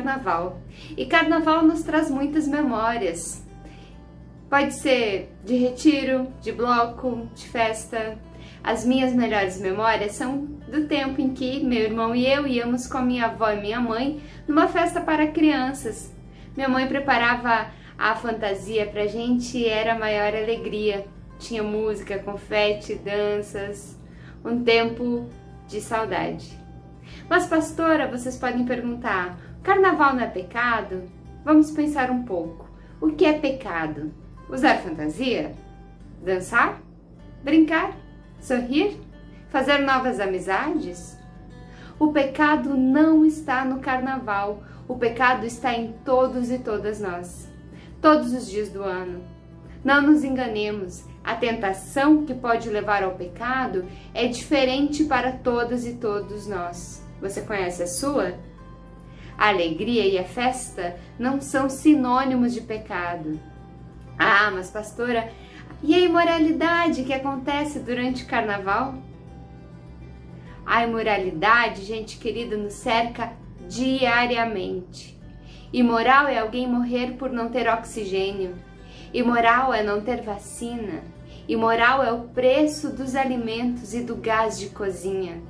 carnaval. 0.00 0.58
E 0.96 1.06
carnaval 1.06 1.62
nos 1.62 1.82
traz 1.82 2.10
muitas 2.10 2.48
memórias. 2.48 3.44
Pode 4.48 4.74
ser 4.74 5.32
de 5.44 5.54
retiro, 5.54 6.28
de 6.40 6.50
bloco, 6.50 7.28
de 7.34 7.48
festa. 7.48 8.18
As 8.64 8.84
minhas 8.84 9.14
melhores 9.14 9.60
memórias 9.60 10.12
são 10.12 10.44
do 10.68 10.86
tempo 10.86 11.20
em 11.20 11.32
que 11.32 11.64
meu 11.64 11.80
irmão 11.80 12.14
e 12.14 12.26
eu 12.26 12.46
íamos 12.46 12.86
com 12.86 13.00
minha 13.00 13.26
avó 13.26 13.50
e 13.50 13.60
minha 13.60 13.80
mãe 13.80 14.20
numa 14.48 14.66
festa 14.66 15.00
para 15.00 15.28
crianças. 15.28 16.12
Minha 16.56 16.68
mãe 16.68 16.86
preparava 16.86 17.68
a 17.96 18.16
fantasia 18.16 18.86
pra 18.86 19.06
gente 19.06 19.56
e 19.56 19.68
era 19.68 19.92
a 19.92 19.98
maior 19.98 20.34
alegria. 20.34 21.06
Tinha 21.38 21.62
música, 21.62 22.18
confete, 22.18 22.96
danças, 22.96 23.98
um 24.44 24.62
tempo 24.62 25.26
de 25.68 25.80
saudade. 25.80 26.58
Mas, 27.28 27.46
pastora, 27.46 28.08
vocês 28.08 28.36
podem 28.36 28.66
perguntar: 28.66 29.38
carnaval 29.62 30.14
não 30.14 30.22
é 30.22 30.26
pecado? 30.26 31.02
Vamos 31.44 31.70
pensar 31.70 32.10
um 32.10 32.22
pouco. 32.22 32.68
O 33.00 33.12
que 33.12 33.24
é 33.24 33.38
pecado? 33.38 34.12
Usar 34.48 34.78
fantasia? 34.78 35.54
Dançar? 36.22 36.80
Brincar? 37.42 37.96
Sorrir? 38.40 38.98
Fazer 39.48 39.78
novas 39.78 40.20
amizades? 40.20 41.18
O 41.98 42.12
pecado 42.12 42.76
não 42.76 43.24
está 43.24 43.64
no 43.64 43.80
carnaval, 43.80 44.62
o 44.88 44.96
pecado 44.96 45.44
está 45.44 45.74
em 45.74 45.92
todos 46.04 46.50
e 46.50 46.58
todas 46.58 47.00
nós, 47.00 47.48
todos 48.00 48.32
os 48.32 48.48
dias 48.48 48.70
do 48.70 48.82
ano. 48.82 49.22
Não 49.84 50.00
nos 50.02 50.24
enganemos, 50.24 51.04
a 51.22 51.34
tentação 51.34 52.24
que 52.24 52.32
pode 52.32 52.68
levar 52.70 53.02
ao 53.02 53.16
pecado 53.16 53.84
é 54.14 54.26
diferente 54.26 55.04
para 55.04 55.32
todas 55.32 55.86
e 55.86 55.94
todos 55.94 56.46
nós. 56.46 57.04
Você 57.20 57.42
conhece 57.42 57.82
a 57.82 57.86
sua? 57.86 58.34
A 59.40 59.48
alegria 59.48 60.06
e 60.06 60.18
a 60.18 60.24
festa 60.24 60.98
não 61.18 61.40
são 61.40 61.70
sinônimos 61.70 62.52
de 62.52 62.60
pecado. 62.60 63.40
Ah, 64.18 64.50
mas 64.50 64.70
pastora, 64.70 65.32
e 65.82 65.94
a 65.94 65.98
imoralidade 65.98 67.04
que 67.04 67.14
acontece 67.14 67.78
durante 67.78 68.24
o 68.24 68.26
carnaval? 68.26 68.96
A 70.66 70.84
imoralidade, 70.84 71.86
gente 71.86 72.18
querida, 72.18 72.54
nos 72.54 72.74
cerca 72.74 73.32
diariamente. 73.66 75.18
Imoral 75.72 76.28
é 76.28 76.38
alguém 76.38 76.68
morrer 76.68 77.12
por 77.12 77.30
não 77.30 77.48
ter 77.48 77.66
oxigênio. 77.66 78.54
Imoral 79.14 79.72
é 79.72 79.82
não 79.82 80.02
ter 80.02 80.20
vacina. 80.20 81.02
Imoral 81.48 82.04
é 82.04 82.12
o 82.12 82.24
preço 82.28 82.90
dos 82.90 83.16
alimentos 83.16 83.94
e 83.94 84.02
do 84.02 84.16
gás 84.16 84.58
de 84.58 84.68
cozinha. 84.68 85.40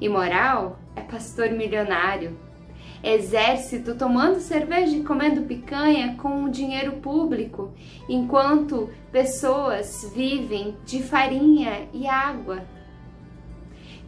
Imoral 0.00 0.78
é 0.94 1.00
pastor 1.00 1.50
milionário. 1.50 2.46
Exército 3.02 3.94
tomando 3.94 4.40
cerveja 4.40 4.96
e 4.96 5.04
comendo 5.04 5.42
picanha 5.42 6.16
com 6.16 6.44
o 6.44 6.50
dinheiro 6.50 6.92
público, 6.94 7.72
enquanto 8.08 8.90
pessoas 9.12 10.10
vivem 10.14 10.76
de 10.84 11.02
farinha 11.02 11.88
e 11.92 12.06
água. 12.06 12.64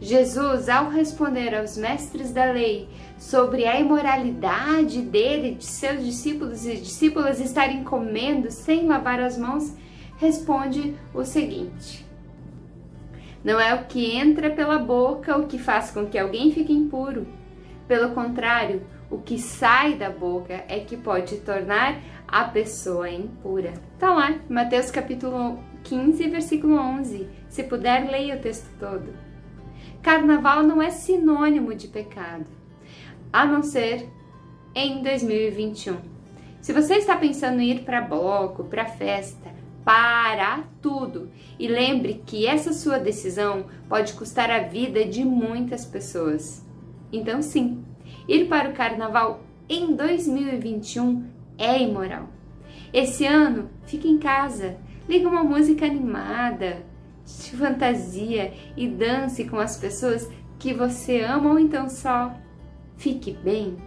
Jesus, 0.01 0.67
ao 0.67 0.89
responder 0.89 1.53
aos 1.55 1.77
mestres 1.77 2.33
da 2.33 2.51
lei 2.51 2.89
sobre 3.19 3.67
a 3.67 3.79
imoralidade 3.79 4.99
dele, 4.99 5.53
de 5.53 5.65
seus 5.65 6.03
discípulos 6.03 6.65
e 6.65 6.75
discípulas 6.75 7.39
estarem 7.39 7.83
comendo 7.83 8.49
sem 8.49 8.87
lavar 8.87 9.19
as 9.19 9.37
mãos, 9.37 9.75
responde 10.17 10.95
o 11.13 11.23
seguinte: 11.23 12.03
Não 13.43 13.59
é 13.59 13.75
o 13.75 13.85
que 13.85 14.15
entra 14.15 14.49
pela 14.49 14.79
boca 14.79 15.37
o 15.37 15.45
que 15.45 15.59
faz 15.59 15.91
com 15.91 16.07
que 16.07 16.17
alguém 16.17 16.51
fique 16.51 16.73
impuro. 16.73 17.27
Pelo 17.91 18.11
contrário, 18.11 18.83
o 19.09 19.17
que 19.17 19.37
sai 19.37 19.95
da 19.95 20.09
boca 20.09 20.63
é 20.69 20.79
que 20.79 20.95
pode 20.95 21.41
tornar 21.41 21.99
a 22.25 22.45
pessoa 22.45 23.09
impura. 23.09 23.73
Então 23.97 24.15
lá, 24.15 24.33
Mateus 24.47 24.89
capítulo 24.89 25.59
15, 25.83 26.29
versículo 26.29 26.77
11. 26.77 27.27
Se 27.49 27.63
puder, 27.63 28.09
leia 28.09 28.37
o 28.37 28.39
texto 28.39 28.69
todo. 28.79 29.13
Carnaval 30.01 30.63
não 30.63 30.81
é 30.81 30.89
sinônimo 30.89 31.75
de 31.75 31.89
pecado, 31.89 32.45
a 33.33 33.45
não 33.45 33.61
ser 33.61 34.07
em 34.73 35.03
2021. 35.03 35.97
Se 36.61 36.71
você 36.71 36.93
está 36.93 37.17
pensando 37.17 37.59
em 37.59 37.71
ir 37.71 37.83
para 37.83 37.99
bloco, 37.99 38.63
para 38.63 38.85
festa, 38.85 39.53
para 39.83 40.63
tudo 40.81 41.29
e 41.59 41.67
lembre 41.67 42.23
que 42.25 42.47
essa 42.47 42.71
sua 42.71 42.97
decisão 42.97 43.65
pode 43.89 44.13
custar 44.13 44.49
a 44.49 44.59
vida 44.59 45.03
de 45.03 45.25
muitas 45.25 45.85
pessoas. 45.85 46.70
Então, 47.11 47.41
sim, 47.41 47.83
ir 48.27 48.47
para 48.47 48.69
o 48.69 48.73
carnaval 48.73 49.41
em 49.67 49.95
2021 49.95 51.25
é 51.57 51.81
imoral. 51.81 52.29
Esse 52.93 53.25
ano, 53.25 53.69
fique 53.85 54.07
em 54.07 54.17
casa, 54.17 54.77
liga 55.07 55.27
uma 55.27 55.43
música 55.43 55.85
animada, 55.85 56.83
de 57.25 57.55
fantasia 57.55 58.53
e 58.75 58.87
dance 58.87 59.45
com 59.45 59.57
as 59.57 59.77
pessoas 59.77 60.29
que 60.59 60.73
você 60.73 61.21
ama 61.21 61.51
ou 61.51 61.59
então 61.59 61.89
só 61.89 62.35
fique 62.97 63.31
bem. 63.31 63.77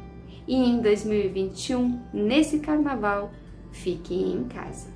E 0.46 0.54
em 0.54 0.80
2021, 0.80 2.00
nesse 2.12 2.58
carnaval, 2.58 3.30
fique 3.70 4.14
em 4.14 4.44
casa. 4.44 4.88